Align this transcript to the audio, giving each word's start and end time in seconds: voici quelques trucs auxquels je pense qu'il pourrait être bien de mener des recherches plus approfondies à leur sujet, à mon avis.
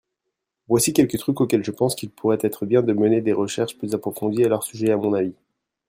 voici 0.67 0.93
quelques 0.93 1.19
trucs 1.19 1.41
auxquels 1.41 1.63
je 1.63 1.69
pense 1.69 1.93
qu'il 1.93 2.09
pourrait 2.09 2.39
être 2.41 2.65
bien 2.65 2.81
de 2.81 2.91
mener 2.91 3.21
des 3.21 3.33
recherches 3.33 3.77
plus 3.77 3.93
approfondies 3.93 4.43
à 4.43 4.47
leur 4.47 4.63
sujet, 4.63 4.89
à 4.89 4.97
mon 4.97 5.13
avis. 5.13 5.35